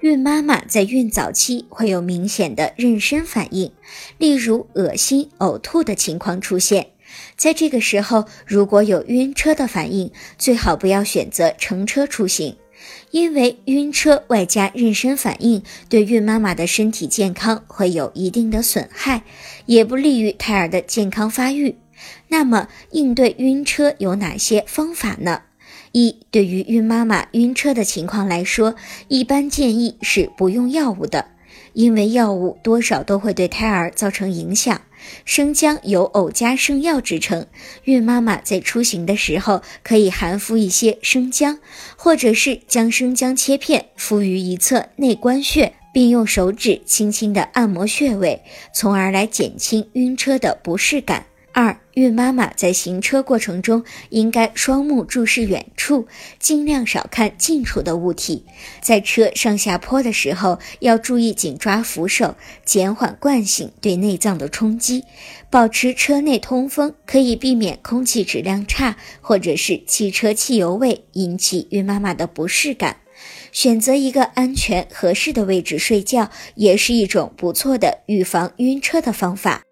[0.00, 3.72] 孕妈妈在孕早期会有明显的妊娠反应，
[4.16, 6.86] 例如恶心、呕吐的情况出现。
[7.36, 12.56] 在这个时候，如果有晕车的反应，最好不要选择乘车出行，
[13.10, 19.24] 因为晕车外加妊娠反应，对孕妈妈的身体健康会有一定的损害，
[19.66, 21.74] 也不利于胎儿的健康发育。
[22.28, 25.42] 那么，应对晕车有哪些方法呢？
[25.98, 28.76] 一，对于孕妈妈晕车的情况来说，
[29.08, 31.26] 一般建议是不用药物的，
[31.72, 34.80] 因为药物多少都会对胎儿造成影响。
[35.24, 37.46] 生姜有偶加圣药之称，
[37.84, 41.58] 孕妈妈在出行的时候可以含服一些生姜，
[41.96, 48.42] 或者是将生姜切片敷于一侧内关穴，并用手指轻轻地按摩穴位，
[48.72, 51.26] 从而来减轻晕车的不适感。
[51.98, 56.06] 孕妈妈在行车过程中应该双目注视远处，
[56.38, 58.44] 尽量少看近处的物体。
[58.80, 65.02] 在车上下坡的时候，要注意紧抓扶手，减缓惯性对内脏的冲击。
[65.50, 72.98] 保持车内通风，可以避免空气质量差或者是汽车汽油味引起孕妈妈的不适感。
[73.50, 79.62] 选择一个安全合适的位置睡觉，也是一种不错的预防晕车的方法。